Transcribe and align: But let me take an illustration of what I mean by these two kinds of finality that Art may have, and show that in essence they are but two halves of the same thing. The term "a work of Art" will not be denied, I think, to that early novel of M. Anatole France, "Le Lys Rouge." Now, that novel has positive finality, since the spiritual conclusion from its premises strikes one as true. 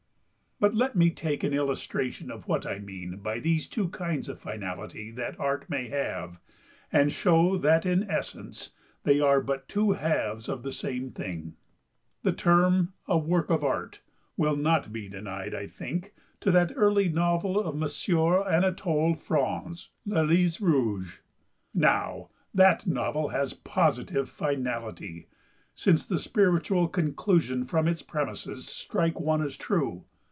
But 0.63 0.75
let 0.75 0.95
me 0.95 1.09
take 1.09 1.43
an 1.43 1.55
illustration 1.55 2.29
of 2.29 2.47
what 2.47 2.67
I 2.67 2.77
mean 2.77 3.17
by 3.17 3.39
these 3.39 3.65
two 3.65 3.89
kinds 3.89 4.29
of 4.29 4.37
finality 4.39 5.09
that 5.09 5.39
Art 5.39 5.67
may 5.71 5.87
have, 5.87 6.37
and 6.93 7.11
show 7.11 7.57
that 7.57 7.83
in 7.83 8.03
essence 8.07 8.69
they 9.01 9.19
are 9.19 9.41
but 9.41 9.67
two 9.67 9.93
halves 9.93 10.47
of 10.47 10.61
the 10.61 10.71
same 10.71 11.09
thing. 11.09 11.55
The 12.21 12.31
term 12.31 12.93
"a 13.07 13.17
work 13.17 13.49
of 13.49 13.63
Art" 13.63 14.01
will 14.37 14.55
not 14.55 14.93
be 14.93 15.09
denied, 15.09 15.55
I 15.55 15.65
think, 15.65 16.13
to 16.41 16.51
that 16.51 16.71
early 16.75 17.09
novel 17.09 17.59
of 17.59 17.73
M. 17.81 17.89
Anatole 18.53 19.15
France, 19.15 19.89
"Le 20.05 20.21
Lys 20.21 20.61
Rouge." 20.61 21.21
Now, 21.73 22.29
that 22.53 22.85
novel 22.85 23.29
has 23.29 23.55
positive 23.55 24.29
finality, 24.29 25.27
since 25.73 26.05
the 26.05 26.19
spiritual 26.19 26.87
conclusion 26.87 27.65
from 27.65 27.87
its 27.87 28.03
premises 28.03 28.67
strikes 28.67 29.15
one 29.19 29.41
as 29.41 29.57
true. 29.57 30.05